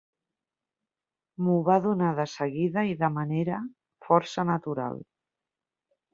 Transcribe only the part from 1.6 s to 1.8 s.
va